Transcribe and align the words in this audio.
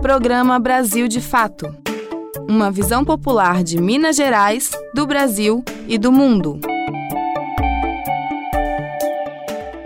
Programa 0.00 0.60
Brasil 0.60 1.08
de 1.08 1.20
Fato. 1.20 1.74
Uma 2.48 2.70
visão 2.70 3.04
popular 3.04 3.64
de 3.64 3.80
Minas 3.80 4.14
Gerais, 4.14 4.70
do 4.94 5.04
Brasil 5.04 5.64
e 5.88 5.98
do 5.98 6.12
mundo. 6.12 6.60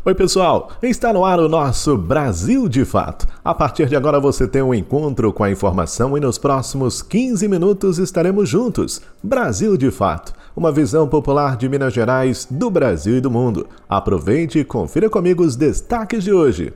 Oi, 0.04 0.14
pessoal! 0.14 0.71
Está 0.83 1.14
no 1.14 1.25
ar 1.25 1.40
o 1.40 1.48
nosso 1.48 1.96
Brasil 1.96 2.69
de 2.69 2.85
Fato. 2.85 3.26
A 3.43 3.54
partir 3.54 3.87
de 3.87 3.97
agora 3.97 4.21
você 4.21 4.47
tem 4.47 4.61
um 4.61 4.75
encontro 4.75 5.33
com 5.33 5.44
a 5.44 5.51
informação 5.51 6.17
e 6.17 6.21
nos 6.21 6.37
próximos 6.37 7.01
15 7.01 7.49
minutos 7.49 7.99
estaremos 7.99 8.49
juntos. 8.49 9.01
Brasil 9.22 9.79
de 9.79 9.90
Fato, 9.90 10.35
uma 10.54 10.71
visão 10.71 11.08
popular 11.08 11.56
de 11.56 11.69
Minas 11.71 11.94
Gerais, 11.94 12.47
do 12.51 12.71
Brasil 12.71 13.17
e 13.17 13.21
do 13.21 13.31
mundo. 13.31 13.67
Aproveite 13.88 14.58
e 14.58 14.65
confira 14.65 15.08
comigo 15.08 15.42
os 15.42 15.56
destaques 15.56 16.23
de 16.23 16.33
hoje. 16.33 16.73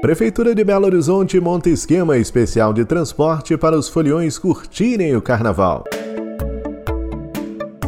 Prefeitura 0.00 0.54
de 0.54 0.64
Belo 0.64 0.86
Horizonte 0.86 1.38
monta 1.38 1.68
esquema 1.68 2.16
especial 2.16 2.72
de 2.72 2.86
transporte 2.86 3.54
para 3.58 3.78
os 3.78 3.86
foliões 3.86 4.38
curtirem 4.38 5.14
o 5.14 5.20
carnaval. 5.20 5.84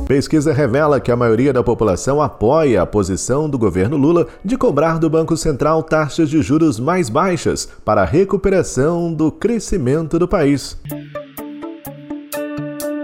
Pesquisa 0.06 0.52
revela 0.52 1.00
que 1.00 1.10
a 1.10 1.16
maioria 1.16 1.54
da 1.54 1.62
população 1.62 2.20
apoia 2.20 2.82
a 2.82 2.86
posição 2.86 3.48
do 3.48 3.56
governo 3.56 3.96
Lula 3.96 4.26
de 4.44 4.58
cobrar 4.58 4.98
do 4.98 5.08
Banco 5.08 5.38
Central 5.38 5.82
taxas 5.82 6.28
de 6.28 6.42
juros 6.42 6.78
mais 6.78 7.08
baixas 7.08 7.66
para 7.82 8.02
a 8.02 8.06
recuperação 8.06 9.10
do 9.10 9.32
crescimento 9.32 10.18
do 10.18 10.28
país. 10.28 10.76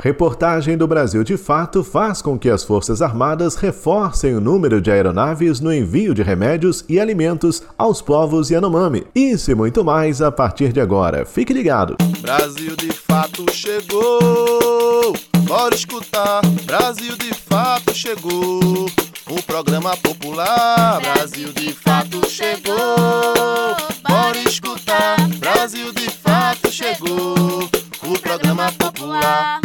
Reportagem 0.01 0.77
do 0.77 0.87
Brasil 0.87 1.25
de 1.25 1.37
Fato 1.37 1.83
faz 1.83 2.23
com 2.23 2.38
que 2.38 2.48
as 2.48 2.62
Forças 2.62 3.02
Armadas 3.02 3.57
reforcem 3.57 4.34
o 4.34 4.41
número 4.41 4.80
de 4.80 4.91
aeronaves 4.91 5.59
no 5.61 5.73
envio 5.73 6.15
de 6.15 6.23
remédios 6.23 6.84
e 6.88 7.01
alimentos 7.01 7.62
aos 7.77 8.01
povos 8.01 8.48
Yanomami. 8.48 9.07
Isso 9.15 9.51
e 9.51 9.55
muito 9.57 9.84
mais 9.84 10.23
a 10.23 10.30
partir 10.30 10.73
de 10.73 10.80
agora. 10.80 11.27
Fique 11.27 11.52
ligado. 11.52 11.96
Brasil 12.21 12.77
de 12.77 12.93
Fato 12.93 13.45
chegou. 13.52 15.13
Bora 15.45 15.74
escutar. 15.74 16.43
Brasil 16.65 17.16
de 17.16 17.35
Fato 17.35 17.93
chegou. 17.93 18.87
O 19.29 19.43
programa 19.43 19.96
popular. 19.96 21.01
Brasil 21.01 21.52
de 21.52 21.73
Fato 21.73 22.29
chegou. 22.29 22.77
Bora 24.09 24.38
escutar. 24.46 25.16
Brasil 25.38 25.93
de 25.93 26.09
Fato 26.10 26.71
chegou. 26.71 27.68
O 28.02 28.18
programa 28.21 28.73
popular. 28.73 29.60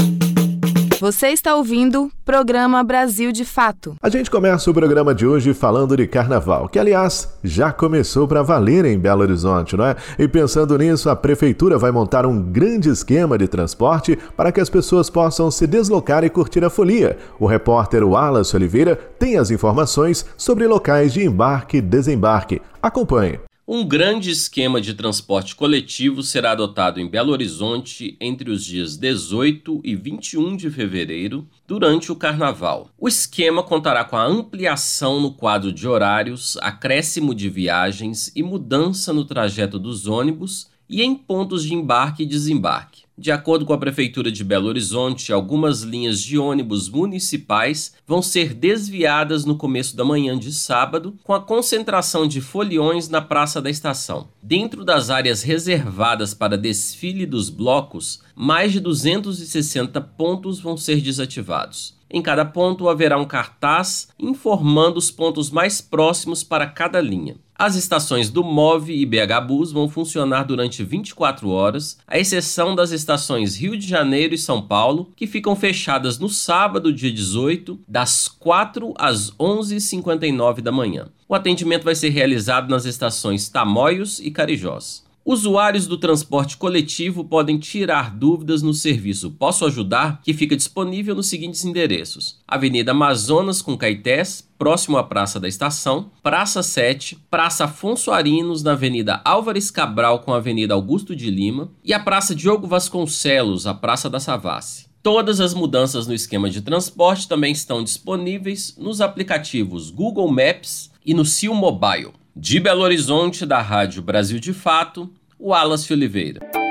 Você 1.04 1.28
está 1.28 1.54
ouvindo 1.54 2.10
Programa 2.24 2.82
Brasil 2.82 3.34
de 3.34 3.44
Fato. 3.44 3.94
A 4.02 4.08
gente 4.08 4.32
começa 4.32 4.72
o 4.72 4.74
programa 4.74 5.14
de 5.14 5.28
hoje 5.28 5.54
falando 5.54 5.98
de 5.98 6.08
carnaval, 6.08 6.70
que 6.70 6.80
aliás 6.80 7.28
já 7.44 7.74
começou 7.74 8.26
para 8.26 8.42
valer 8.42 8.86
em 8.86 8.98
Belo 8.98 9.22
Horizonte, 9.22 9.76
não 9.76 9.86
é? 9.86 9.98
E 10.18 10.30
pensando 10.30 10.78
nisso, 10.78 11.10
a 11.10 11.16
prefeitura 11.18 11.78
vai 11.78 11.92
montar 11.92 12.26
um 12.26 12.42
grande 12.42 12.88
esquema 12.88 13.38
de 13.38 13.50
transporte 13.50 14.18
para 14.38 14.50
que 14.50 14.62
as 14.62 14.70
pessoas 14.70 15.10
possam 15.10 15.52
se 15.52 15.68
deslocar 15.68 16.24
e 16.24 16.30
curtir 16.30 16.64
a 16.64 16.70
folia. 16.70 17.18
O 17.38 17.46
repórter 17.46 18.08
Wallace 18.08 18.56
Oliveira 18.56 18.96
tem 18.96 19.38
as 19.38 19.52
informações 19.52 20.26
sobre 20.38 20.66
locais 20.68 21.12
de 21.12 21.22
embarque 21.22 21.80
e 21.80 21.82
desembarque. 21.82 22.62
Acompanhe. 22.82 23.42
Um 23.66 23.86
grande 23.86 24.30
esquema 24.30 24.82
de 24.82 24.94
transporte 24.94 25.56
coletivo 25.56 26.22
será 26.22 26.52
adotado 26.52 27.00
em 27.00 27.08
Belo 27.08 27.32
Horizonte 27.32 28.18
entre 28.20 28.52
os 28.52 28.66
dias 28.66 28.98
18 28.98 29.80
e 29.86 29.96
21 29.96 30.58
de 30.58 30.70
fevereiro, 30.70 31.48
durante 31.66 32.12
o 32.12 32.16
carnaval. 32.18 32.90
O 33.00 33.08
esquema 33.08 33.64
contará 33.64 34.04
com 34.04 34.18
a 34.18 34.26
ampliação 34.26 35.22
no 35.22 35.32
quadro 35.32 35.72
de 35.72 35.88
horários, 35.88 36.58
acréscimo 36.58 37.34
de 37.34 37.50
viagens 37.50 38.30
e 38.36 38.44
mudança 38.44 39.14
no 39.14 39.24
trajeto 39.24 39.80
dos 39.80 40.08
ônibus 40.08 40.68
e 40.90 41.02
em 41.02 41.16
pontos 41.16 41.64
de 41.64 41.74
embarque 41.74 42.24
e 42.24 42.26
desembarque. 42.26 43.03
De 43.16 43.32
acordo 43.32 43.64
com 43.64 43.74
a 43.74 43.78
Prefeitura 43.78 44.32
de 44.32 44.44
Belo 44.44 44.68
Horizonte, 44.68 45.32
algumas 45.32 45.82
linhas 45.82 46.20
de 46.20 46.36
ônibus 46.36 46.90
municipais 46.90 47.94
vão 48.08 48.24
ser 48.24 48.56
desviadas 48.56 49.46
no 49.46 49.56
começo 49.56 49.96
da 49.96 50.04
manhã 50.04 50.38
de 50.38 50.52
sábado, 50.52 51.16
com 51.24 51.32
a 51.32 51.40
concentração 51.40 52.28
de 52.28 52.42
foliões 52.42 53.10
na 53.10 53.22
Praça 53.22 53.62
da 53.62 53.70
Estação. 53.70 54.30
Dentro 54.42 54.84
das 54.84 55.12
áreas 55.12 55.44
reservadas 55.44 56.34
para 56.34 56.58
desfile 56.58 57.28
dos 57.28 57.52
blocos, 57.52 58.24
mais 58.36 58.72
de 58.72 58.80
260 58.80 60.02
pontos 60.02 60.60
vão 60.60 60.76
ser 60.76 61.00
desativados. 61.00 61.96
Em 62.10 62.22
cada 62.22 62.46
ponto 62.46 62.90
haverá 62.90 63.18
um 63.20 63.26
cartaz 63.26 64.08
informando 64.20 64.98
os 64.98 65.12
pontos 65.12 65.52
mais 65.52 65.82
próximos 65.82 66.44
para 66.44 66.66
cada 66.66 67.00
linha. 67.00 67.36
As 67.64 67.78
estações 67.78 68.30
do 68.30 68.44
MOV 68.44 68.92
e 68.94 69.06
BH 69.06 69.40
Bus 69.48 69.72
vão 69.72 69.88
funcionar 69.88 70.44
durante 70.44 70.84
24 70.84 71.50
horas, 71.50 71.98
à 72.06 72.20
exceção 72.20 72.76
das 72.76 72.92
estações 72.92 73.56
Rio 73.56 73.78
de 73.78 73.88
Janeiro 73.88 74.34
e 74.34 74.38
São 74.38 74.62
Paulo, 74.62 75.10
que 75.16 75.26
ficam 75.26 75.56
fechadas 75.56 76.20
no 76.20 76.28
sábado, 76.28 76.92
dia 76.92 77.10
18, 77.10 77.80
das 77.88 78.28
4 78.28 78.94
às 78.98 79.32
11h59 79.38 80.60
da 80.60 80.74
manhã. 80.74 81.08
O 81.26 81.34
atendimento 81.34 81.86
vai 81.86 81.96
ser 81.96 82.10
realizado 82.10 82.70
nas 82.70 82.84
estações 82.84 83.48
Tamoios 83.48 84.20
e 84.20 84.30
Carijós. 84.30 85.02
Usuários 85.26 85.88
do 85.88 85.98
transporte 85.98 86.58
coletivo 86.58 87.24
podem 87.24 87.58
tirar 87.58 88.14
dúvidas 88.14 88.62
no 88.62 88.74
serviço. 88.74 89.32
Posso 89.32 89.66
Ajudar, 89.66 90.22
que 90.22 90.34
fica 90.34 90.54
disponível 90.54 91.16
nos 91.16 91.28
seguintes 91.28 91.64
endereços: 91.64 92.42
Avenida 92.46 92.92
Amazonas 92.92 93.62
com 93.62 93.78
Caetés, 93.78 94.46
próximo 94.58 94.98
à 94.98 95.04
Praça 95.04 95.40
da 95.40 95.48
Estação, 95.48 96.12
Praça 96.22 96.62
7, 96.62 97.18
Praça 97.32 97.64
Afonso 97.64 98.12
Arinos 98.12 98.64
na 98.64 98.74
Avenida 98.74 99.22
Álvares 99.24 99.72
Cabral 99.72 100.20
com 100.20 100.34
a 100.34 100.38
Avenida 100.38 100.74
Augusto 100.74 101.16
de 101.16 101.32
Lima. 101.32 101.72
E 101.86 101.94
a 101.94 102.00
Praça 102.02 102.36
Diogo 102.36 102.68
Vasconcelos, 102.68 103.66
a 103.66 103.74
Praça 103.74 104.10
da 104.10 104.20
Savassi. 104.20 104.88
Todas 105.02 105.40
as 105.40 105.54
mudanças 105.54 106.06
no 106.06 106.14
esquema 106.14 106.50
de 106.50 106.62
transporte 106.62 107.30
também 107.30 107.54
estão 107.54 107.82
disponíveis 107.82 108.76
nos 108.78 109.00
aplicativos 109.00 109.90
Google 109.90 110.30
Maps 110.30 110.92
e 111.06 111.14
no 111.14 111.24
Sil 111.28 111.56
Mobile. 111.56 112.12
De 112.36 112.60
Belo 112.60 112.82
Horizonte, 112.82 113.46
da 113.46 113.62
Rádio 113.62 114.02
Brasil 114.02 114.40
de 114.40 114.54
Fato, 114.54 115.08
Wallace 115.40 115.94
Oliveira. 115.94 116.63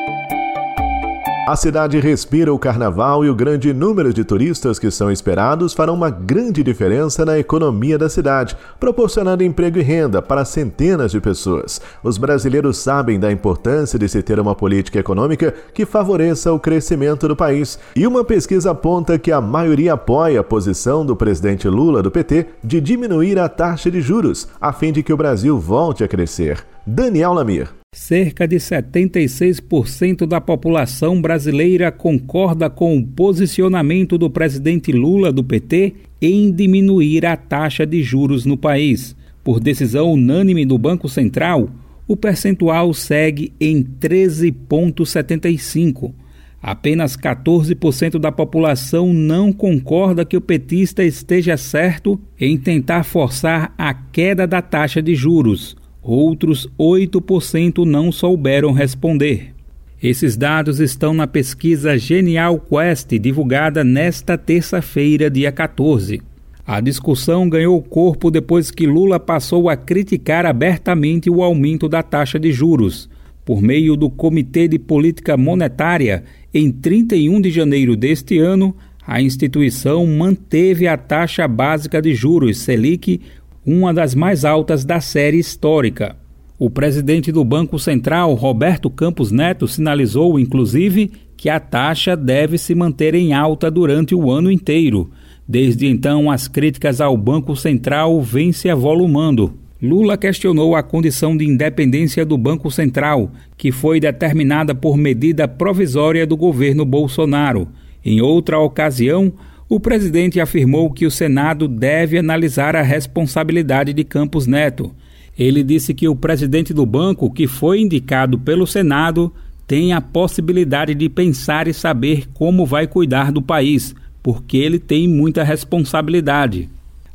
A 1.44 1.56
cidade 1.56 1.98
respira 1.98 2.54
o 2.54 2.58
carnaval 2.58 3.25
e 3.25 3.28
o 3.28 3.34
grande 3.34 3.75
número 3.75 4.14
de 4.14 4.22
turistas 4.22 4.78
que 4.78 4.92
são 4.92 5.10
esperados 5.10 5.72
farão 5.72 5.94
uma 5.94 6.08
grande 6.08 6.62
diferença 6.62 7.25
na 7.25 7.36
economia 7.36 7.98
da 7.98 8.08
cidade, 8.08 8.56
proporcionando 8.78 9.42
emprego 9.42 9.76
e 9.76 9.82
renda 9.82 10.22
para 10.22 10.44
centenas 10.44 11.10
de 11.10 11.20
pessoas. 11.20 11.80
Os 12.00 12.16
brasileiros 12.16 12.78
sabem 12.78 13.19
da 13.19 13.32
importância 13.32 13.98
de 13.98 14.08
se 14.08 14.22
ter 14.22 14.38
uma 14.38 14.54
política 14.54 15.00
econômica 15.00 15.53
que 15.75 15.84
favoreça 15.84 16.53
o 16.53 16.60
crescimento 16.60 17.26
do 17.26 17.34
país. 17.34 17.76
E 17.97 18.06
uma 18.06 18.22
pesquisa 18.22 18.70
aponta 18.70 19.19
que 19.19 19.32
a 19.32 19.41
maioria 19.41 19.94
apoia 19.94 20.38
a 20.38 20.44
posição 20.44 21.04
do 21.04 21.16
presidente 21.16 21.66
Lula 21.66 22.04
do 22.04 22.10
PT 22.10 22.47
de 22.62 22.80
diminuir 22.80 23.41
a 23.41 23.48
taxa 23.48 23.91
de 23.91 24.00
juros, 24.00 24.47
a 24.60 24.72
fim 24.72 24.92
de 24.92 25.03
que 25.03 25.12
o 25.12 25.16
Brasil 25.16 25.59
volte 25.59 26.04
a 26.04 26.09
crescer. 26.09 26.64
Daniel 26.86 27.32
Lamir. 27.32 27.81
Cerca 27.94 28.48
de 28.48 28.56
76% 28.56 30.26
da 30.26 30.41
população 30.41 31.20
brasileira 31.20 31.92
concorda 31.92 32.70
com 32.70 32.97
o 32.97 33.06
posicionamento 33.06 34.16
do 34.16 34.30
presidente 34.30 34.91
Lula 34.91 35.30
do 35.30 35.44
PT 35.44 35.92
em 36.20 36.50
diminuir 36.50 37.26
a 37.26 37.36
taxa 37.36 37.84
de 37.84 38.03
juros 38.03 38.47
no 38.47 38.56
país. 38.56 39.14
Por 39.44 39.60
decisão 39.60 40.10
unânime 40.10 40.64
do 40.64 40.78
Banco 40.78 41.06
Central, 41.06 41.69
o 42.08 42.16
percentual 42.16 42.94
segue 42.94 43.53
em 43.60 43.84
13,75. 43.84 46.14
Apenas 46.62 47.14
14% 47.14 48.19
da 48.19 48.32
população 48.32 49.12
não 49.12 49.53
concorda 49.53 50.24
que 50.24 50.38
o 50.38 50.41
petista 50.41 51.04
esteja 51.04 51.59
certo 51.59 52.19
em 52.41 52.56
tentar 52.56 53.04
forçar 53.04 53.74
a 53.76 53.92
queda 53.92 54.47
da 54.47 54.62
taxa 54.62 55.03
de 55.03 55.14
juros. 55.14 55.76
Outros 56.02 56.68
8% 56.76 57.84
não 57.84 58.10
souberam 58.10 58.72
responder. 58.72 59.54
Esses 60.03 60.36
dados 60.36 60.80
estão 60.80 61.15
na 61.15 61.28
pesquisa 61.28 61.97
Genial 61.97 62.59
Quest, 62.59 63.09
divulgada 63.21 63.84
nesta 63.84 64.36
terça-feira, 64.36 65.30
dia 65.30 65.53
14. 65.53 66.21
A 66.66 66.80
discussão 66.80 67.48
ganhou 67.48 67.80
corpo 67.80 68.32
depois 68.32 68.72
que 68.72 68.84
Lula 68.84 69.21
passou 69.21 69.68
a 69.68 69.77
criticar 69.77 70.44
abertamente 70.44 71.30
o 71.30 71.41
aumento 71.41 71.88
da 71.88 72.03
taxa 72.03 72.36
de 72.36 72.50
juros. 72.50 73.09
Por 73.44 73.62
meio 73.62 73.97
do 73.97 74.10
Comitê 74.10 74.66
de 74.66 74.80
Política 74.80 75.36
Monetária, 75.36 76.24
em 76.53 76.72
31 76.72 77.41
de 77.41 77.50
janeiro 77.53 77.94
deste 77.94 78.38
ano, 78.38 78.74
a 79.06 79.22
instituição 79.22 80.04
manteve 80.06 80.88
a 80.88 80.97
taxa 80.97 81.47
básica 81.47 82.03
de 82.03 82.12
juros, 82.12 82.59
Selic, 82.59 83.21
uma 83.64 83.94
das 83.94 84.14
mais 84.14 84.44
altas 84.44 84.84
da 84.84 85.00
série 85.00 85.38
histórica. 85.38 86.16
O 86.59 86.70
presidente 86.70 87.32
do 87.32 87.44
Banco 87.44 87.78
Central, 87.78 88.34
Roberto 88.34 88.88
Campos 88.91 89.32
Neto, 89.32 89.66
sinalizou, 89.66 90.38
inclusive, 90.38 91.10
que 91.36 91.48
a 91.48 91.59
taxa 91.59 92.16
deve 92.16 92.56
se 92.59 92.74
manter 92.74 93.14
em 93.14 93.32
alta 93.32 93.70
durante 93.70 94.14
o 94.14 94.30
ano 94.30 94.50
inteiro. 94.50 95.10
Desde 95.47 95.86
então, 95.86 96.30
as 96.30 96.47
críticas 96.47 97.00
ao 97.00 97.16
Banco 97.16 97.56
Central 97.56 98.20
vêm 98.20 98.53
se 98.53 98.70
avolumando. 98.70 99.59
Lula 99.82 100.16
questionou 100.16 100.76
a 100.76 100.82
condição 100.84 101.36
de 101.36 101.44
independência 101.44 102.24
do 102.24 102.38
Banco 102.38 102.70
Central, 102.70 103.32
que 103.56 103.72
foi 103.72 103.98
determinada 103.98 104.72
por 104.72 104.97
medida 104.97 105.48
provisória 105.48 106.24
do 106.24 106.36
governo 106.36 106.84
Bolsonaro. 106.84 107.66
Em 108.04 108.20
outra 108.20 108.60
ocasião, 108.60 109.32
o 109.74 109.80
presidente 109.80 110.39
afirmou 110.39 110.91
que 110.91 111.07
o 111.07 111.10
Senado 111.10 111.66
deve 111.66 112.19
analisar 112.19 112.77
a 112.77 112.83
responsabilidade 112.83 113.95
de 113.95 114.04
Campos 114.04 114.47
Neto. 114.47 114.92
Ele 115.39 115.65
disse 115.65 115.95
que 115.95 116.07
o 116.07 116.15
presidente 116.15 116.74
do 116.74 116.84
banco, 116.84 117.33
que 117.33 117.47
foi 117.47 117.80
indicado 117.80 118.39
pelo 118.39 118.66
Senado, 118.66 119.33
tem 119.66 119.95
a 119.95 120.01
possibilidade 120.03 120.95
de 120.95 121.09
pensar 121.09 121.69
e 121.69 121.72
saber 121.72 122.28
como 122.34 122.66
vai 122.66 122.86
cuidar 122.86 123.33
do 123.33 123.41
país, 123.41 123.95
porque 124.22 124.59
ele 124.59 124.78
tem 124.78 125.09
muita 125.09 125.42
responsabilidade. 125.42 126.68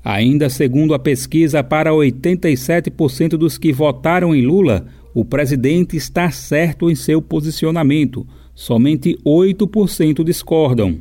Ainda 0.03 0.50
segundo 0.50 0.95
a 0.95 1.00
pesquisa, 1.00 1.63
para 1.63 1.92
87% 1.92 3.38
dos 3.38 3.60
que 3.60 3.71
votaram 3.71 4.33
em 4.33 4.42
Lula, 4.42 4.88
o 5.13 5.24
presidente 5.24 5.95
está 5.95 6.31
certo 6.31 6.89
em 6.89 6.95
seu 6.95 7.21
posicionamento. 7.21 8.25
Somente 8.56 9.15
8% 9.24 10.24
discordam. 10.24 10.98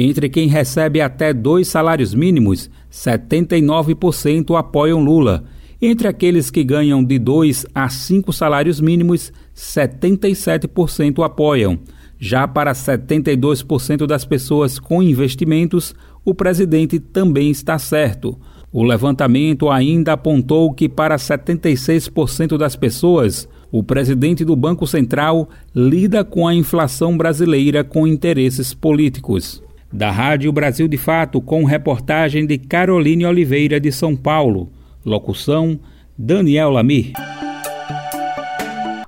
Entre 0.00 0.28
quem 0.28 0.46
recebe 0.46 1.00
até 1.00 1.34
dois 1.34 1.66
salários 1.66 2.14
mínimos, 2.14 2.70
79% 2.88 4.56
apoiam 4.56 5.02
Lula. 5.02 5.42
Entre 5.82 6.06
aqueles 6.06 6.52
que 6.52 6.62
ganham 6.62 7.02
de 7.02 7.18
dois 7.18 7.66
a 7.74 7.88
cinco 7.88 8.32
salários 8.32 8.80
mínimos, 8.80 9.32
77% 9.56 11.24
apoiam. 11.24 11.80
Já 12.16 12.46
para 12.46 12.74
72% 12.74 14.06
das 14.06 14.24
pessoas 14.24 14.78
com 14.78 15.02
investimentos, 15.02 15.96
o 16.24 16.32
presidente 16.32 17.00
também 17.00 17.50
está 17.50 17.76
certo. 17.76 18.38
O 18.72 18.84
levantamento 18.84 19.68
ainda 19.68 20.12
apontou 20.12 20.72
que, 20.72 20.88
para 20.88 21.16
76% 21.16 22.56
das 22.56 22.76
pessoas, 22.76 23.48
o 23.72 23.82
presidente 23.82 24.44
do 24.44 24.54
Banco 24.54 24.86
Central 24.86 25.48
lida 25.74 26.22
com 26.22 26.46
a 26.46 26.54
inflação 26.54 27.16
brasileira 27.16 27.82
com 27.82 28.06
interesses 28.06 28.72
políticos. 28.72 29.60
Da 29.92 30.10
Rádio 30.10 30.52
Brasil 30.52 30.86
de 30.86 30.98
Fato, 30.98 31.40
com 31.40 31.64
reportagem 31.64 32.46
de 32.46 32.58
Caroline 32.58 33.24
Oliveira 33.24 33.80
de 33.80 33.90
São 33.90 34.14
Paulo. 34.14 34.70
Locução: 35.04 35.80
Daniel 36.16 36.70
Lamir. 36.70 37.12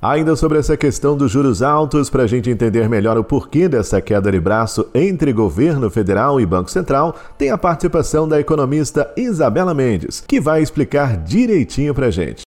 Ainda 0.02 0.34
sobre 0.34 0.58
essa 0.58 0.78
questão 0.78 1.14
dos 1.14 1.30
juros 1.30 1.60
altos, 1.60 2.08
para 2.08 2.22
a 2.22 2.26
gente 2.26 2.48
entender 2.48 2.88
melhor 2.88 3.18
o 3.18 3.24
porquê 3.24 3.68
dessa 3.68 4.00
queda 4.00 4.32
de 4.32 4.40
braço 4.40 4.88
entre 4.94 5.30
governo 5.30 5.90
federal 5.90 6.40
e 6.40 6.46
Banco 6.46 6.70
Central, 6.70 7.14
tem 7.36 7.50
a 7.50 7.58
participação 7.58 8.26
da 8.26 8.40
economista 8.40 9.12
Isabela 9.14 9.74
Mendes, 9.74 10.24
que 10.26 10.40
vai 10.40 10.62
explicar 10.62 11.18
direitinho 11.18 11.92
para 11.92 12.06
a 12.06 12.10
gente. 12.10 12.44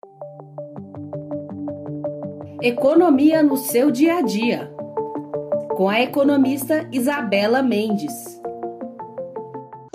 Economia 2.59 3.43
no 3.43 3.55
seu 3.55 3.91
dia 3.91 4.17
a 4.17 4.21
dia, 4.23 4.72
com 5.75 5.89
a 5.89 5.99
economista 6.01 6.87
Isabela 6.91 7.63
Mendes. 7.63 8.42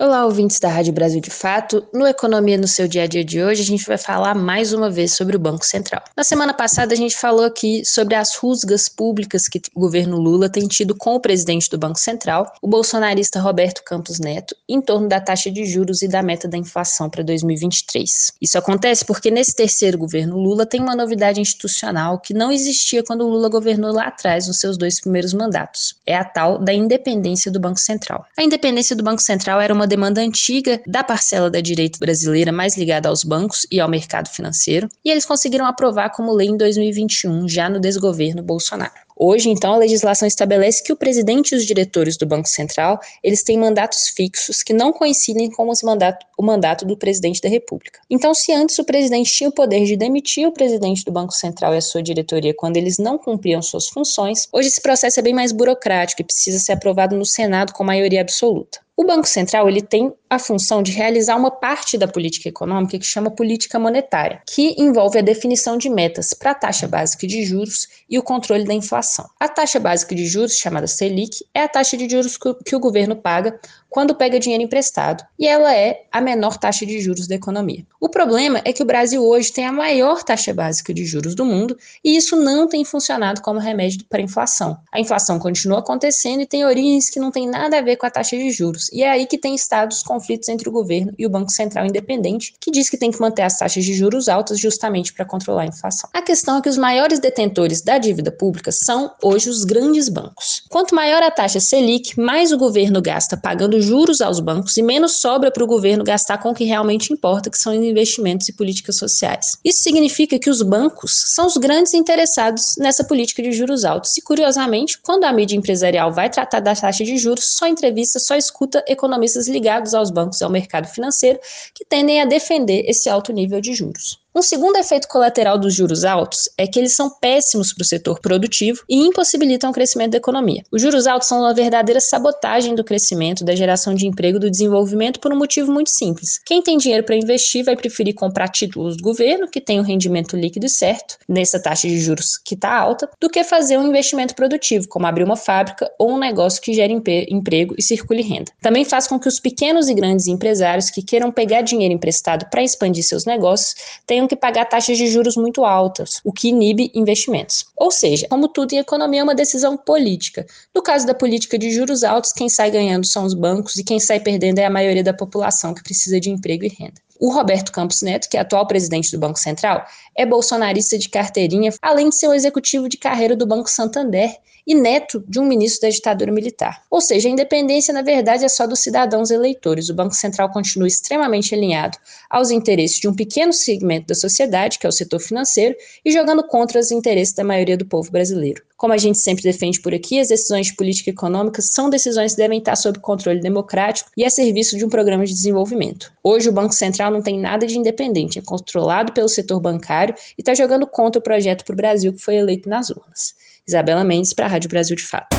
Olá, 0.01 0.25
ouvintes 0.25 0.61
da 0.61 0.69
Rádio 0.69 0.93
Brasil 0.93 1.21
de 1.21 1.29
Fato. 1.29 1.85
No 1.93 2.07
Economia 2.07 2.57
no 2.57 2.69
seu 2.69 2.87
dia 2.87 3.03
a 3.03 3.07
dia 3.09 3.25
de 3.25 3.43
hoje, 3.43 3.63
a 3.63 3.65
gente 3.65 3.85
vai 3.85 3.99
falar 3.99 4.33
mais 4.33 4.73
uma 4.73 4.89
vez 4.89 5.11
sobre 5.13 5.35
o 5.35 5.41
Banco 5.41 5.67
Central. 5.67 6.01
Na 6.17 6.23
semana 6.23 6.55
passada, 6.55 6.95
a 6.95 6.97
gente 6.97 7.17
falou 7.17 7.45
aqui 7.45 7.85
sobre 7.85 8.15
as 8.15 8.37
rusgas 8.37 8.89
públicas 8.89 9.49
que 9.49 9.61
o 9.75 9.81
governo 9.81 10.17
Lula 10.17 10.49
tem 10.49 10.69
tido 10.69 10.95
com 10.95 11.17
o 11.17 11.21
presidente 11.21 11.69
do 11.69 11.77
Banco 11.77 11.99
Central, 11.99 12.53
o 12.63 12.69
bolsonarista 12.69 13.41
Roberto 13.41 13.83
Campos 13.83 14.21
Neto, 14.21 14.55
em 14.69 14.81
torno 14.81 15.09
da 15.09 15.21
taxa 15.21 15.51
de 15.51 15.65
juros 15.65 16.01
e 16.01 16.07
da 16.07 16.23
meta 16.23 16.47
da 16.47 16.57
inflação 16.57 17.11
para 17.11 17.25
2023. 17.25 18.35
Isso 18.41 18.57
acontece 18.57 19.05
porque 19.05 19.33
nesse 19.33 19.57
terceiro 19.57 19.99
governo 19.99 20.39
Lula 20.39 20.65
tem 20.65 20.81
uma 20.81 20.95
novidade 20.95 21.41
institucional 21.41 22.21
que 22.21 22.33
não 22.33 22.53
existia 22.53 23.03
quando 23.03 23.23
o 23.23 23.29
Lula 23.29 23.49
governou 23.49 23.93
lá 23.93 24.05
atrás, 24.05 24.47
nos 24.47 24.61
seus 24.61 24.79
dois 24.79 25.01
primeiros 25.01 25.35
mandatos. 25.35 25.97
É 26.07 26.15
a 26.15 26.25
tal 26.25 26.57
da 26.57 26.73
independência 26.73 27.51
do 27.51 27.59
Banco 27.59 27.81
Central. 27.81 28.25
A 28.39 28.45
independência 28.45 28.95
do 28.95 29.03
Banco 29.03 29.21
Central 29.21 29.61
era 29.61 29.75
uma 29.75 29.88
demanda 29.89 30.21
antiga 30.21 30.81
da 30.87 31.03
parcela 31.03 31.51
da 31.51 31.61
direita 31.61 31.99
brasileira 31.99 32.53
mais 32.53 32.77
ligada 32.77 33.09
aos 33.09 33.25
bancos 33.25 33.67
e 33.73 33.81
ao 33.81 33.89
mercado 33.89 34.29
financeiro, 34.29 34.89
e 35.05 35.11
eles 35.11 35.27
conseguiram 35.27 35.67
aprovar 35.67 36.11
como 36.11 36.33
lei 36.33 36.49
em 36.49 36.57
2021, 36.57 37.49
já 37.49 37.69
no 37.69 37.81
desgoverno 37.81 38.43
Bolsonaro. 38.43 39.08
Hoje, 39.21 39.51
então, 39.51 39.73
a 39.73 39.77
legislação 39.77 40.29
estabelece 40.29 40.81
que 40.81 40.93
o 40.93 40.97
presidente 40.97 41.51
e 41.51 41.57
os 41.57 41.67
diretores 41.67 42.17
do 42.17 42.25
Banco 42.25 42.49
Central, 42.49 43.01
eles 43.21 43.43
têm 43.43 43.59
mandatos 43.59 44.07
fixos 44.07 44.63
que 44.63 44.73
não 44.73 44.93
coincidem 44.93 45.51
com 45.51 45.69
mandato, 45.83 46.25
o 46.39 46.43
mandato 46.43 46.85
do 46.87 46.97
presidente 46.97 47.41
da 47.41 47.49
República. 47.49 47.99
Então, 48.09 48.33
se 48.33 48.53
antes 48.53 48.79
o 48.79 48.85
presidente 48.85 49.33
tinha 49.33 49.51
o 49.51 49.53
poder 49.53 49.85
de 49.85 49.97
demitir 49.97 50.47
o 50.47 50.53
presidente 50.53 51.05
do 51.05 51.11
Banco 51.11 51.33
Central 51.33 51.75
e 51.75 51.79
a 51.79 51.81
sua 51.81 52.01
diretoria 52.01 52.55
quando 52.55 52.77
eles 52.77 52.97
não 52.99 53.19
cumpriam 53.19 53.61
suas 53.61 53.89
funções, 53.89 54.47
hoje 54.53 54.69
esse 54.69 54.81
processo 54.81 55.19
é 55.19 55.23
bem 55.23 55.35
mais 55.35 55.51
burocrático 55.51 56.23
e 56.23 56.25
precisa 56.25 56.61
ser 56.61 56.73
aprovado 56.73 57.17
no 57.17 57.27
Senado 57.27 57.73
com 57.73 57.83
maioria 57.83 58.21
absoluta. 58.21 58.79
O 58.97 59.05
Banco 59.05 59.29
Central 59.29 59.69
ele 59.69 59.81
tem 59.81 60.13
a 60.31 60.39
função 60.39 60.83
de 60.83 60.93
realizar 60.93 61.37
uma 61.37 61.51
parte 61.51 61.97
da 61.97 62.09
política 62.09 62.49
econômica 62.49 62.99
que 62.99 63.07
chama 63.07 63.31
política 63.31 63.79
monetária, 63.79 64.43
que 64.47 64.75
envolve 64.79 65.19
a 65.19 65.23
definição 65.23 65.77
de 65.77 65.89
metas 65.89 66.35
para 66.35 66.51
a 66.51 66.55
taxa 66.55 66.87
básica 66.87 67.27
de 67.27 67.45
juros 67.45 67.89
e 68.09 68.19
o 68.19 68.23
controle 68.23 68.65
da 68.65 68.75
inflação. 68.75 69.29
A 69.39 69.49
taxa 69.49 69.81
básica 69.81 70.15
de 70.15 70.27
juros, 70.27 70.57
chamada 70.57 70.87
Selic, 70.87 71.45
é 71.55 71.63
a 71.63 71.69
taxa 71.69 71.97
de 71.97 72.09
juros 72.09 72.39
que 72.65 72.77
o 72.77 72.81
governo 72.81 73.17
paga 73.17 73.59
quando 73.89 74.15
pega 74.15 74.39
dinheiro 74.39 74.63
emprestado, 74.63 75.25
e 75.39 75.47
ela 75.47 75.75
é 75.75 76.05
a 76.13 76.21
menor 76.21 76.59
taxa 76.59 76.85
de 76.85 77.01
juros 77.01 77.27
da 77.27 77.35
economia. 77.35 77.87
O 77.99 78.09
problema 78.09 78.61
é 78.65 78.73
que 78.73 78.83
o 78.83 78.87
Brasil 78.87 79.25
hoje 79.25 79.51
tem 79.51 79.65
a 79.65 79.73
maior 79.73 80.23
taxa 80.23 80.53
básica 80.53 80.93
de 80.93 81.07
juros 81.07 81.35
do 81.35 81.45
mundo 81.45 81.77
e 82.05 82.17
isso 82.17 82.37
não 82.37 82.69
tem 82.69 82.85
funcionado 82.85 83.41
como 83.41 83.59
remédio 83.59 84.05
para 84.09 84.21
a 84.21 84.23
inflação. 84.23 84.79
A 84.93 85.01
inflação 85.01 85.39
continua 85.39 85.79
acontecendo 85.79 86.43
e 86.43 86.47
tem 86.47 86.65
origens 86.65 87.09
que 87.09 87.19
não 87.19 87.31
tem 87.31 87.49
nada 87.49 87.79
a 87.79 87.81
ver 87.81 87.97
com 87.97 88.07
a 88.07 88.11
taxa 88.11 88.37
de 88.37 88.51
juros, 88.51 88.91
e 88.93 89.03
é 89.03 89.11
aí 89.11 89.27
que 89.27 89.39
tem 89.39 89.55
estado 89.55 89.91
os 89.91 90.03
conflitos 90.19 90.49
entre 90.49 90.69
o 90.69 90.73
governo 90.73 91.13
e 91.17 91.25
o 91.25 91.31
Banco 91.31 91.51
Central 91.51 91.87
Independente, 91.87 92.55
que 92.61 92.71
diz 92.71 92.91
que 92.91 92.99
tem 92.99 93.11
que 93.11 93.21
manter 93.21 93.43
as 93.43 93.59
taxas 93.59 93.85
de 93.85 93.95
juros 93.95 94.29
altas 94.29 94.59
justamente 94.59 95.13
para 95.13 95.25
controlar 95.25 95.63
a 95.63 95.67
inflação. 95.67 96.11
A 96.13 96.21
questão 96.21 96.59
é 96.59 96.61
que 96.61 96.69
os 96.69 96.77
maiores 96.77 97.21
detentores 97.21 97.81
da 97.83 97.99
dívida 97.99 98.33
pública 98.33 98.73
são 98.73 99.13
hoje 99.23 99.49
os 99.49 99.65
grandes 99.65 100.09
bancos. 100.09 100.65
Quanto 100.69 100.95
maior 100.95 101.23
a 101.23 101.31
taxa 101.31 101.61
Selic, 101.61 102.19
mais 102.19 102.53
o 102.53 102.59
governo 102.59 103.01
gasta 103.01 103.37
pagando 103.37 103.81
juros 103.81 104.21
aos 104.21 104.41
bancos 104.41 104.77
e 104.77 104.83
menos 104.83 105.13
sobra 105.21 105.51
para 105.51 105.63
o 105.63 105.67
governo 105.67 106.03
gastar 106.03 106.39
com 106.39 106.51
o 106.51 106.55
que 106.55 106.65
realmente 106.65 107.13
importa, 107.13 107.51
que 107.51 107.59
são 107.59 107.73
investimentos 107.73 108.49
e 108.49 108.53
políticas 108.53 108.97
sociais. 108.97 109.57
Isso 109.65 109.83
significa 109.83 110.39
que 110.39 110.51
os 110.51 110.63
bancos 110.63 111.13
são 111.35 111.47
os 111.47 111.57
grandes 111.57 111.95
interessados 111.95 112.77
nessa 112.79 113.05
política 113.05 113.43
de 113.43 113.53
juros 113.53 113.85
altos. 113.85 114.17
E, 114.17 114.23
curiosamente, 114.23 114.99
quando 114.99 115.25
a 115.25 115.33
mídia 115.33 115.57
empresarial 115.57 116.13
vai 116.13 116.29
tratar 116.29 116.61
da 116.61 116.75
taxa 116.75 117.05
de 117.05 117.17
juros, 117.17 117.53
só 117.57 117.67
entrevista, 117.67 118.19
só 118.19 118.35
escuta 118.37 118.85
economistas 118.87 119.49
ligados 119.49 119.95
aos 119.95 120.08
bancos 120.11 120.41
e 120.41 120.45
ao 120.45 120.51
mercado 120.51 120.87
financeiro 120.87 121.39
que 121.75 121.85
tendem 121.85 122.21
a 122.21 122.25
defender 122.25 122.85
esse 122.87 123.09
alto 123.09 123.33
nível 123.33 123.61
de 123.61 123.75
juros. 123.75 124.21
Um 124.39 124.43
segundo 124.43 124.77
efeito 124.77 125.09
colateral 125.09 125.59
dos 125.59 125.75
juros 125.75 126.05
altos 126.05 126.49
é 126.57 126.65
que 126.65 126.79
eles 126.79 126.95
são 126.95 127.11
péssimos 127.11 127.73
para 127.73 127.83
o 127.83 127.85
setor 127.85 128.21
produtivo 128.21 128.85
e 128.89 128.95
impossibilitam 128.95 129.71
o 129.71 129.73
crescimento 129.73 130.13
da 130.13 130.19
economia. 130.19 130.63
Os 130.71 130.81
juros 130.81 131.09
altos 131.09 131.27
são 131.27 131.41
uma 131.41 131.53
verdadeira 131.53 132.01
sabotagem 132.01 132.77
do 132.77 132.85
crescimento, 132.85 133.45
da 133.45 133.57
geração 133.57 133.97
de 133.97 134.07
emprego, 134.07 134.39
do 134.39 134.49
desenvolvimento 134.49 135.19
por 135.19 135.33
um 135.33 135.37
motivo 135.37 135.73
muito 135.73 135.91
simples. 135.91 136.39
Quem 136.47 136.63
tem 136.63 136.79
dinheiro 136.79 137.03
para 137.03 137.17
investir 137.17 137.65
vai 137.65 137.75
preferir 137.75 138.15
comprar 138.15 138.47
títulos 138.47 138.97
do 138.97 139.03
governo, 139.03 139.49
que 139.49 139.61
tem 139.61 139.81
um 139.81 139.83
rendimento 139.83 140.37
líquido 140.37 140.69
certo, 140.69 141.19
nessa 141.29 141.61
taxa 141.61 141.89
de 141.89 141.99
juros 141.99 142.39
que 142.39 142.55
está 142.55 142.73
alta, 142.79 143.11
do 143.21 143.29
que 143.29 143.43
fazer 143.43 143.77
um 143.77 143.89
investimento 143.89 144.37
produtivo, 144.37 144.87
como 144.87 145.05
abrir 145.09 145.25
uma 145.25 145.35
fábrica 145.35 145.91
ou 145.99 146.13
um 146.13 146.19
negócio 146.19 146.63
que 146.63 146.73
gere 146.73 146.95
emprego 147.29 147.75
e 147.77 147.83
circule 147.83 148.23
renda. 148.23 148.53
Também 148.63 148.85
faz 148.85 149.09
com 149.09 149.19
que 149.19 149.27
os 149.27 149.41
pequenos 149.41 149.89
e 149.89 149.95
grandes 149.95 150.29
empresários 150.29 150.91
que 150.91 151.03
queiram 151.03 151.33
pegar 151.33 151.63
dinheiro 151.63 151.93
emprestado 151.93 152.49
para 152.49 152.63
expandir 152.63 153.03
seus 153.03 153.25
negócios 153.25 153.75
tenham 154.07 154.28
que 154.29 154.37
pagar 154.37 154.67
taxas 154.67 154.97
de 154.97 155.07
juros 155.07 155.37
muito 155.37 155.65
altas, 155.65 156.21
o 156.25 156.33
que 156.33 156.49
inibe 156.49 156.91
investimentos. 156.95 157.67
Ou 157.77 157.91
seja, 157.91 158.29
como 158.29 158.49
tudo 158.49 158.73
em 158.73 158.79
economia, 158.79 159.21
é 159.21 159.25
uma 159.25 159.35
decisão 159.35 159.77
política. 159.77 160.47
No 160.75 160.83
caso 160.83 161.07
da 161.07 161.15
política 161.15 161.59
de 161.59 161.71
juros 161.71 162.05
altos, 162.05 162.33
quem 162.33 162.49
sai 162.49 162.71
ganhando 162.71 163.07
são 163.07 163.25
os 163.25 163.35
bancos 163.35 163.77
e 163.77 163.85
quem 163.85 163.99
sai 163.99 164.21
perdendo 164.21 164.59
é 164.59 164.67
a 164.67 164.71
maioria 164.71 165.03
da 165.03 165.15
população 165.15 165.75
que 165.75 165.83
precisa 165.83 166.21
de 166.21 166.31
emprego 166.31 166.65
e 166.65 166.69
renda. 166.69 167.01
O 167.19 167.33
Roberto 167.33 167.73
Campos 167.73 168.01
Neto, 168.01 168.29
que 168.29 168.37
é 168.37 168.41
atual 168.41 168.67
presidente 168.67 169.11
do 169.11 169.19
Banco 169.19 169.39
Central, 169.41 169.85
é 170.19 170.27
bolsonarista 170.27 170.99
de 170.99 171.09
carteirinha, 171.09 171.73
além 171.81 172.09
de 172.09 172.17
ser 172.17 172.27
um 172.27 172.35
executivo 172.35 172.89
de 172.89 172.97
carreira 172.97 173.37
do 173.37 173.47
Banco 173.47 173.71
Santander 173.71 174.37
e 174.67 174.75
neto 174.75 175.25
de 175.27 175.41
um 175.41 175.47
ministro 175.47 175.89
da 175.89 175.89
ditadura 175.89 176.31
militar. 176.31 176.83
Ou 176.91 177.01
seja, 177.01 177.27
a 177.27 177.33
independência, 177.33 177.95
na 177.95 178.03
verdade, 178.03 178.45
é 178.45 178.49
só 178.49 178.67
dos 178.67 178.81
cidadãos 178.81 179.31
eleitores. 179.31 179.89
O 179.89 179.95
Banco 179.95 180.15
Central 180.15 180.51
continua 180.51 180.87
extremamente 180.87 181.55
alinhado 181.55 181.97
aos 182.29 182.51
interesses 182.51 182.99
de 182.99 183.09
um 183.09 183.15
pequeno 183.15 183.53
segmento 183.53 184.09
da 184.09 184.15
sociedade, 184.15 184.79
que 184.79 184.85
é 184.85 184.89
o 184.89 184.93
setor 184.93 185.21
financeiro, 185.21 185.75
e 186.05 186.11
jogando 186.13 186.47
contra 186.47 186.79
os 186.79 186.91
interesses 186.91 187.33
da 187.33 187.43
maioria 187.45 187.79
do 187.79 187.87
povo 187.87 188.11
brasileiro. 188.11 188.63
Como 188.77 188.93
a 188.93 188.97
gente 188.99 189.19
sempre 189.19 189.43
defende 189.43 189.81
por 189.81 189.93
aqui, 189.93 190.21
as 190.21 190.29
decisões 190.29 190.67
de 190.67 190.77
política 190.77 191.11
econômica 191.11 191.61
são 191.61 191.91
decisões 191.91 192.33
que 192.33 192.39
devem 192.39 192.61
estar 192.61 192.77
sob 192.77 193.01
controle 193.01 193.41
democrático 193.41 194.11
e 194.17 194.25
a 194.25 194.31
serviço 194.31 194.77
de 194.77 194.85
um 194.85 194.89
programa 194.89 195.27
de 195.27 195.33
desenvolvimento. 195.33 196.13
Hoje, 196.23 196.49
o 196.49 196.53
Banco 196.53 196.73
Central 196.73 197.11
não 197.11 197.21
tem 197.23 197.41
nada 197.41 197.67
de 197.67 197.77
independente, 197.77 198.39
é 198.39 198.43
controlado 198.43 199.13
pelo 199.13 199.29
setor 199.29 199.59
bancário 199.59 200.08
e 200.37 200.41
está 200.41 200.55
jogando 200.55 200.87
contra 200.87 201.19
o 201.19 201.23
projeto 201.23 201.65
para 201.65 201.73
o 201.73 201.77
Brasil 201.77 202.13
que 202.13 202.21
foi 202.21 202.37
eleito 202.37 202.69
nas 202.69 202.91
urnas. 202.91 203.35
Isabela 203.67 204.05
Mendes 204.05 204.33
para 204.33 204.47
a 204.47 204.49
Rádio 204.49 204.71
Brasil 204.71 204.97
de 204.97 205.05
Fato. 205.05 205.37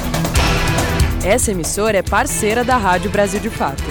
Essa 1.25 1.51
emissora 1.51 1.97
é 1.97 2.01
parceira 2.01 2.63
da 2.63 2.77
Rádio 2.77 3.09
Brasil 3.09 3.39
de 3.39 3.49
Fato. 3.49 3.83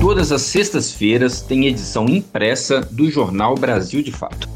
Todas 0.00 0.32
as 0.32 0.42
sextas-feiras 0.42 1.40
tem 1.40 1.66
edição 1.66 2.06
impressa 2.06 2.80
do 2.80 3.10
Jornal 3.10 3.54
Brasil 3.54 4.02
de 4.02 4.10
Fato, 4.10 4.48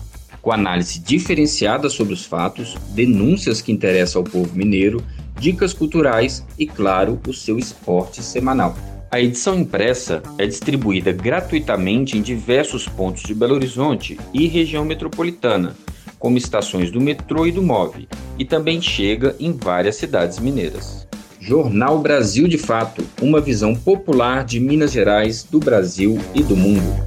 com 0.42 0.50
análise 0.50 0.98
diferenciada 0.98 1.88
sobre 1.88 2.14
os 2.14 2.24
fatos, 2.24 2.74
denúncias 2.90 3.60
que 3.60 3.70
interessam 3.70 4.22
ao 4.22 4.24
povo 4.28 4.54
mineiro, 4.56 5.04
dicas 5.38 5.72
culturais 5.72 6.44
e, 6.58 6.66
claro, 6.66 7.20
o 7.28 7.32
seu 7.32 7.58
esporte 7.58 8.22
semanal. 8.22 8.74
A 9.14 9.21
edição 9.21 9.61
impressa 9.61 10.21
é 10.37 10.44
distribuída 10.44 11.12
gratuitamente 11.12 12.18
em 12.18 12.21
diversos 12.21 12.88
pontos 12.88 13.23
de 13.23 13.33
Belo 13.33 13.54
Horizonte 13.54 14.18
e 14.33 14.49
região 14.49 14.85
metropolitana 14.85 15.76
como 16.18 16.37
estações 16.37 16.90
do 16.90 17.00
metrô 17.00 17.47
e 17.47 17.52
do 17.52 17.62
MOVE, 17.62 18.09
e 18.37 18.44
também 18.44 18.83
chega 18.83 19.37
em 19.38 19.52
várias 19.52 19.94
cidades 19.94 20.40
mineiras. 20.40 21.06
Jornal 21.38 22.00
Brasil 22.00 22.49
de 22.49 22.59
Fato 22.59 23.06
uma 23.23 23.40
visão 23.40 23.76
popular 23.76 24.44
de 24.44 24.59
Minas 24.59 24.90
Gerais, 24.90 25.44
do 25.44 25.61
Brasil 25.61 26.18
e 26.35 26.42
do 26.42 26.56
mundo. 26.56 27.06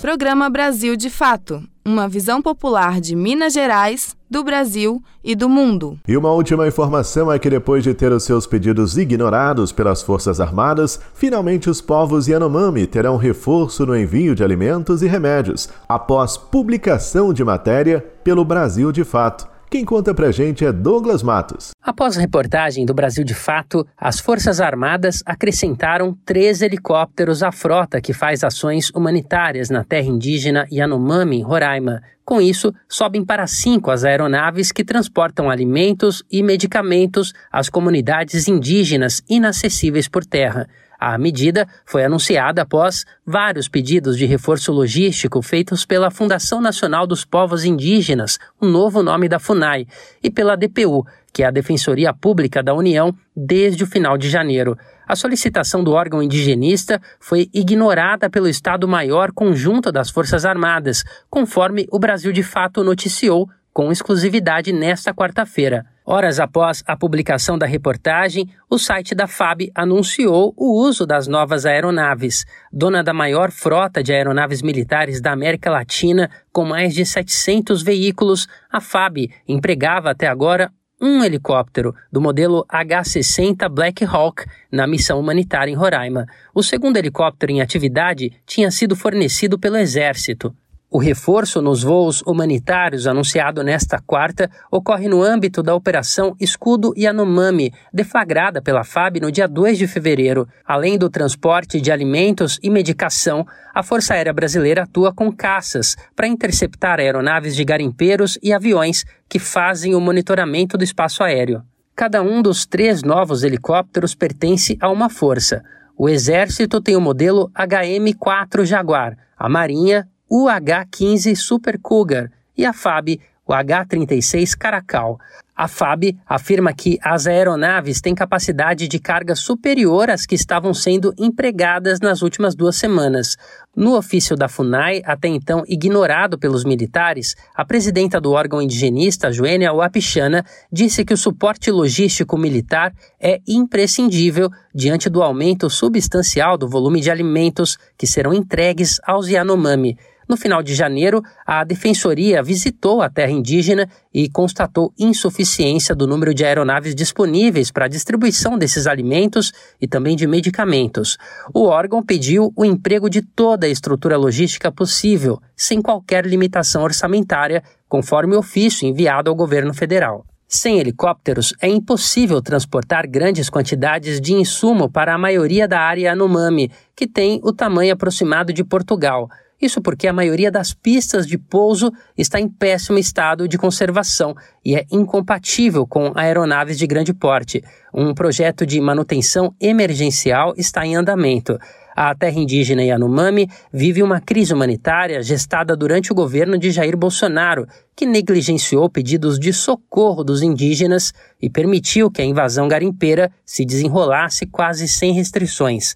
Programa 0.00 0.48
Brasil 0.48 0.96
de 0.96 1.10
Fato 1.10 1.62
uma 1.84 2.08
visão 2.08 2.40
popular 2.40 2.98
de 2.98 3.14
Minas 3.14 3.52
Gerais, 3.52 4.15
do 4.30 4.42
Brasil 4.42 5.02
e 5.22 5.34
do 5.34 5.48
mundo. 5.48 5.98
E 6.06 6.16
uma 6.16 6.30
última 6.30 6.66
informação 6.66 7.32
é 7.32 7.38
que 7.38 7.50
depois 7.50 7.82
de 7.84 7.94
ter 7.94 8.12
os 8.12 8.24
seus 8.24 8.46
pedidos 8.46 8.96
ignorados 8.98 9.72
pelas 9.72 10.02
Forças 10.02 10.40
Armadas, 10.40 11.00
finalmente 11.14 11.70
os 11.70 11.80
povos 11.80 12.28
Yanomami 12.28 12.86
terão 12.86 13.16
reforço 13.16 13.86
no 13.86 13.96
envio 13.96 14.34
de 14.34 14.44
alimentos 14.44 15.02
e 15.02 15.06
remédios, 15.06 15.68
após 15.88 16.36
publicação 16.36 17.32
de 17.32 17.44
matéria 17.44 18.04
pelo 18.22 18.44
Brasil 18.44 18.92
de 18.92 19.04
Fato. 19.04 19.55
Quem 19.68 19.84
conta 19.84 20.14
pra 20.14 20.30
gente 20.30 20.64
é 20.64 20.72
Douglas 20.72 21.24
Matos. 21.24 21.72
Após 21.82 22.16
a 22.16 22.20
reportagem 22.20 22.86
do 22.86 22.94
Brasil 22.94 23.24
de 23.24 23.34
Fato, 23.34 23.84
as 23.98 24.20
Forças 24.20 24.60
Armadas 24.60 25.24
acrescentaram 25.26 26.16
três 26.24 26.62
helicópteros 26.62 27.42
à 27.42 27.50
frota 27.50 28.00
que 28.00 28.12
faz 28.12 28.44
ações 28.44 28.90
humanitárias 28.90 29.68
na 29.68 29.82
terra 29.82 30.06
indígena 30.06 30.68
Yanomami, 30.72 31.42
Roraima. 31.42 32.00
Com 32.24 32.40
isso, 32.40 32.72
sobem 32.88 33.24
para 33.24 33.46
cinco 33.48 33.90
as 33.90 34.04
aeronaves 34.04 34.70
que 34.70 34.84
transportam 34.84 35.50
alimentos 35.50 36.22
e 36.30 36.44
medicamentos 36.44 37.32
às 37.50 37.68
comunidades 37.68 38.46
indígenas 38.46 39.20
inacessíveis 39.28 40.06
por 40.06 40.24
terra. 40.24 40.68
A 40.98 41.18
medida 41.18 41.66
foi 41.84 42.04
anunciada 42.04 42.62
após 42.62 43.04
vários 43.24 43.68
pedidos 43.68 44.16
de 44.16 44.24
reforço 44.24 44.72
logístico 44.72 45.42
feitos 45.42 45.84
pela 45.84 46.10
Fundação 46.10 46.60
Nacional 46.60 47.06
dos 47.06 47.24
Povos 47.24 47.64
Indígenas, 47.64 48.38
o 48.60 48.66
novo 48.66 49.02
nome 49.02 49.28
da 49.28 49.38
FUNAI, 49.38 49.86
e 50.22 50.30
pela 50.30 50.56
DPU, 50.56 51.06
que 51.32 51.42
é 51.42 51.46
a 51.46 51.50
Defensoria 51.50 52.14
Pública 52.14 52.62
da 52.62 52.72
União, 52.72 53.14
desde 53.36 53.84
o 53.84 53.86
final 53.86 54.16
de 54.16 54.30
janeiro. 54.30 54.76
A 55.06 55.14
solicitação 55.14 55.84
do 55.84 55.92
órgão 55.92 56.22
indigenista 56.22 57.00
foi 57.20 57.48
ignorada 57.52 58.30
pelo 58.30 58.48
Estado-Maior 58.48 59.32
Conjunto 59.32 59.92
das 59.92 60.10
Forças 60.10 60.44
Armadas, 60.44 61.04
conforme 61.28 61.86
o 61.92 61.98
Brasil 61.98 62.32
de 62.32 62.42
fato 62.42 62.82
noticiou 62.82 63.48
com 63.72 63.92
exclusividade 63.92 64.72
nesta 64.72 65.12
quarta-feira. 65.12 65.84
Horas 66.08 66.38
após 66.38 66.84
a 66.86 66.96
publicação 66.96 67.58
da 67.58 67.66
reportagem, 67.66 68.48
o 68.70 68.78
site 68.78 69.12
da 69.12 69.26
FAB 69.26 69.72
anunciou 69.74 70.54
o 70.56 70.80
uso 70.80 71.04
das 71.04 71.26
novas 71.26 71.66
aeronaves. 71.66 72.44
Dona 72.72 73.02
da 73.02 73.12
maior 73.12 73.50
frota 73.50 74.04
de 74.04 74.12
aeronaves 74.12 74.62
militares 74.62 75.20
da 75.20 75.32
América 75.32 75.68
Latina, 75.68 76.30
com 76.52 76.64
mais 76.64 76.94
de 76.94 77.04
700 77.04 77.82
veículos, 77.82 78.46
a 78.70 78.80
FAB 78.80 79.28
empregava 79.48 80.12
até 80.12 80.28
agora 80.28 80.70
um 81.00 81.24
helicóptero 81.24 81.92
do 82.10 82.20
modelo 82.20 82.64
H-60 82.68 83.68
Black 83.68 84.04
Hawk 84.04 84.44
na 84.70 84.86
missão 84.86 85.18
humanitária 85.18 85.72
em 85.72 85.74
Roraima. 85.74 86.24
O 86.54 86.62
segundo 86.62 86.98
helicóptero 86.98 87.50
em 87.50 87.60
atividade 87.60 88.30
tinha 88.46 88.70
sido 88.70 88.94
fornecido 88.94 89.58
pelo 89.58 89.76
Exército. 89.76 90.54
O 90.88 90.98
reforço 90.98 91.60
nos 91.60 91.82
voos 91.82 92.22
humanitários 92.22 93.08
anunciado 93.08 93.64
nesta 93.64 93.98
quarta 93.98 94.48
ocorre 94.70 95.08
no 95.08 95.20
âmbito 95.20 95.60
da 95.60 95.74
Operação 95.74 96.36
Escudo 96.38 96.94
Yanomami, 96.96 97.72
deflagrada 97.92 98.62
pela 98.62 98.84
FAB 98.84 99.18
no 99.20 99.32
dia 99.32 99.48
2 99.48 99.78
de 99.78 99.88
fevereiro. 99.88 100.46
Além 100.64 100.96
do 100.96 101.10
transporte 101.10 101.80
de 101.80 101.90
alimentos 101.90 102.60
e 102.62 102.70
medicação, 102.70 103.44
a 103.74 103.82
Força 103.82 104.14
Aérea 104.14 104.32
Brasileira 104.32 104.84
atua 104.84 105.12
com 105.12 105.32
caças 105.32 105.96
para 106.14 106.28
interceptar 106.28 107.00
aeronaves 107.00 107.56
de 107.56 107.64
garimpeiros 107.64 108.38
e 108.40 108.52
aviões 108.52 109.04
que 109.28 109.40
fazem 109.40 109.92
o 109.92 110.00
monitoramento 110.00 110.78
do 110.78 110.84
espaço 110.84 111.24
aéreo. 111.24 111.64
Cada 111.96 112.22
um 112.22 112.40
dos 112.40 112.64
três 112.64 113.02
novos 113.02 113.42
helicópteros 113.42 114.14
pertence 114.14 114.78
a 114.80 114.88
uma 114.88 115.10
força. 115.10 115.64
O 115.98 116.08
Exército 116.08 116.80
tem 116.80 116.94
o 116.94 117.00
modelo 117.00 117.50
HM-4 117.56 118.64
Jaguar, 118.64 119.16
a 119.36 119.48
Marinha 119.48 120.06
o 120.28 120.48
H-15 120.48 121.34
Super 121.36 121.78
Cougar 121.80 122.30
e 122.56 122.64
a 122.64 122.72
FAB, 122.72 123.20
o 123.46 123.52
H-36 123.52 124.56
Caracal. 124.58 125.18
A 125.58 125.66
FAB 125.68 126.14
afirma 126.26 126.70
que 126.74 126.98
as 127.02 127.26
aeronaves 127.26 128.02
têm 128.02 128.14
capacidade 128.14 128.86
de 128.86 128.98
carga 128.98 129.34
superior 129.34 130.10
às 130.10 130.26
que 130.26 130.34
estavam 130.34 130.74
sendo 130.74 131.14
empregadas 131.16 131.98
nas 131.98 132.20
últimas 132.20 132.54
duas 132.54 132.76
semanas. 132.76 133.38
No 133.74 133.96
ofício 133.96 134.36
da 134.36 134.48
FUNAI, 134.48 135.00
até 135.06 135.28
então 135.28 135.62
ignorado 135.66 136.38
pelos 136.38 136.62
militares, 136.62 137.34
a 137.54 137.64
presidenta 137.64 138.20
do 138.20 138.32
órgão 138.32 138.60
indigenista, 138.60 139.32
Joênia 139.32 139.72
Wapichana, 139.72 140.44
disse 140.70 141.06
que 141.06 141.14
o 141.14 141.16
suporte 141.16 141.70
logístico 141.70 142.36
militar 142.36 142.92
é 143.18 143.40
imprescindível 143.48 144.50
diante 144.74 145.08
do 145.08 145.22
aumento 145.22 145.70
substancial 145.70 146.58
do 146.58 146.68
volume 146.68 147.00
de 147.00 147.10
alimentos 147.10 147.78
que 147.96 148.06
serão 148.06 148.34
entregues 148.34 149.00
aos 149.06 149.26
Yanomami. 149.26 149.96
No 150.28 150.36
final 150.36 150.62
de 150.62 150.74
janeiro, 150.74 151.22
a 151.46 151.62
Defensoria 151.62 152.42
visitou 152.42 153.00
a 153.00 153.08
terra 153.08 153.30
indígena 153.30 153.88
e 154.12 154.28
constatou 154.28 154.92
insuficiência 154.98 155.94
do 155.94 156.06
número 156.06 156.34
de 156.34 156.44
aeronaves 156.44 156.94
disponíveis 156.94 157.70
para 157.70 157.84
a 157.84 157.88
distribuição 157.88 158.58
desses 158.58 158.86
alimentos 158.88 159.52
e 159.80 159.86
também 159.86 160.16
de 160.16 160.26
medicamentos. 160.26 161.16
O 161.54 161.66
órgão 161.66 162.02
pediu 162.02 162.52
o 162.56 162.64
emprego 162.64 163.08
de 163.08 163.22
toda 163.22 163.66
a 163.66 163.70
estrutura 163.70 164.16
logística 164.16 164.72
possível, 164.72 165.40
sem 165.56 165.80
qualquer 165.80 166.26
limitação 166.26 166.82
orçamentária, 166.82 167.62
conforme 167.88 168.34
o 168.34 168.40
ofício 168.40 168.86
enviado 168.86 169.30
ao 169.30 169.36
governo 169.36 169.72
federal. 169.72 170.24
Sem 170.48 170.78
helicópteros, 170.78 171.52
é 171.60 171.68
impossível 171.68 172.40
transportar 172.40 173.08
grandes 173.08 173.50
quantidades 173.50 174.20
de 174.20 174.32
insumo 174.32 174.88
para 174.88 175.12
a 175.12 175.18
maioria 175.18 175.66
da 175.66 175.80
área 175.80 176.12
Anomami, 176.12 176.70
que 176.94 177.06
tem 177.06 177.40
o 177.42 177.52
tamanho 177.52 177.92
aproximado 177.92 178.52
de 178.52 178.62
Portugal. 178.62 179.28
Isso 179.60 179.80
porque 179.80 180.06
a 180.06 180.12
maioria 180.12 180.50
das 180.50 180.74
pistas 180.74 181.26
de 181.26 181.38
pouso 181.38 181.90
está 182.16 182.38
em 182.38 182.48
péssimo 182.48 182.98
estado 182.98 183.48
de 183.48 183.56
conservação 183.56 184.34
e 184.64 184.76
é 184.76 184.84
incompatível 184.92 185.86
com 185.86 186.12
aeronaves 186.14 186.78
de 186.78 186.86
grande 186.86 187.14
porte. 187.14 187.64
Um 187.92 188.12
projeto 188.12 188.66
de 188.66 188.78
manutenção 188.80 189.54
emergencial 189.58 190.52
está 190.58 190.84
em 190.84 190.94
andamento. 190.94 191.58
A 191.96 192.14
terra 192.14 192.38
indígena 192.38 192.84
Yanomami 192.84 193.48
vive 193.72 194.02
uma 194.02 194.20
crise 194.20 194.52
humanitária 194.52 195.22
gestada 195.22 195.74
durante 195.74 196.12
o 196.12 196.14
governo 196.14 196.58
de 196.58 196.70
Jair 196.70 196.94
Bolsonaro, 196.94 197.66
que 197.96 198.04
negligenciou 198.04 198.90
pedidos 198.90 199.38
de 199.38 199.50
socorro 199.50 200.22
dos 200.22 200.42
indígenas 200.42 201.14
e 201.40 201.48
permitiu 201.48 202.10
que 202.10 202.20
a 202.20 202.24
invasão 202.26 202.68
garimpeira 202.68 203.32
se 203.46 203.64
desenrolasse 203.64 204.44
quase 204.44 204.86
sem 204.86 205.14
restrições. 205.14 205.94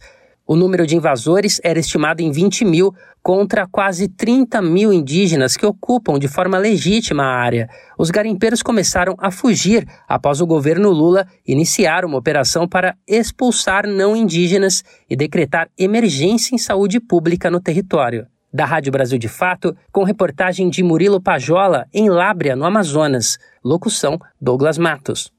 O 0.51 0.57
número 0.57 0.85
de 0.85 0.97
invasores 0.97 1.61
era 1.63 1.79
estimado 1.79 2.21
em 2.21 2.33
20 2.33 2.65
mil, 2.65 2.93
contra 3.23 3.69
quase 3.69 4.09
30 4.09 4.61
mil 4.61 4.93
indígenas 4.93 5.57
que 5.57 5.65
ocupam 5.65 6.19
de 6.19 6.27
forma 6.27 6.59
legítima 6.59 7.23
a 7.23 7.37
área. 7.37 7.69
Os 7.97 8.11
garimpeiros 8.11 8.61
começaram 8.61 9.15
a 9.21 9.31
fugir 9.31 9.87
após 10.09 10.41
o 10.41 10.47
governo 10.49 10.91
Lula 10.91 11.25
iniciar 11.47 12.05
uma 12.05 12.19
operação 12.19 12.67
para 12.67 12.97
expulsar 13.07 13.87
não 13.87 14.17
indígenas 14.17 14.83
e 15.09 15.15
decretar 15.15 15.69
emergência 15.79 16.53
em 16.53 16.59
saúde 16.59 16.99
pública 16.99 17.49
no 17.49 17.61
território. 17.61 18.27
Da 18.53 18.65
Rádio 18.65 18.91
Brasil 18.91 19.21
de 19.21 19.29
Fato, 19.29 19.77
com 19.93 20.03
reportagem 20.03 20.69
de 20.69 20.83
Murilo 20.83 21.23
Pajola, 21.23 21.87
em 21.95 22.11
Lábrea, 22.11 22.57
no 22.57 22.65
Amazonas. 22.65 23.39
Locução: 23.65 24.19
Douglas 24.41 24.79
Matos. 24.79 25.31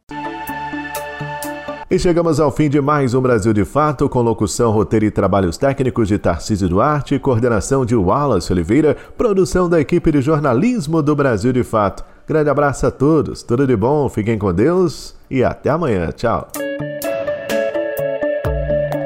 E 1.92 2.00
chegamos 2.00 2.40
ao 2.40 2.50
fim 2.50 2.70
de 2.70 2.80
mais 2.80 3.14
um 3.14 3.20
Brasil 3.20 3.52
de 3.52 3.66
Fato, 3.66 4.08
com 4.08 4.22
locução, 4.22 4.72
roteiro 4.72 5.04
e 5.04 5.12
trabalhos 5.12 5.58
técnicos 5.58 6.08
de 6.08 6.18
Tarcísio 6.18 6.70
Duarte, 6.70 7.20
coordenação 7.20 7.86
de 7.86 7.98
Wallace 7.98 8.50
Oliveira, 8.50 8.96
produção 9.18 9.68
da 9.68 9.78
equipe 9.78 10.10
de 10.10 10.22
jornalismo 10.22 11.02
do 11.02 11.14
Brasil 11.14 11.52
de 11.52 11.66
Fato. 11.66 12.06
Grande 12.26 12.50
abraço 12.50 12.88
a 12.88 12.92
todos, 12.92 13.44
tudo 13.44 13.68
de 13.68 13.76
bom, 13.76 14.08
fiquem 14.08 14.40
com 14.40 14.54
Deus 14.54 15.18
e 15.30 15.44
até 15.44 15.70
amanhã. 15.70 16.14
Tchau. 16.14 16.48